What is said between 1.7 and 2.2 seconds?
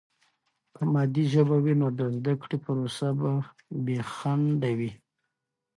نو د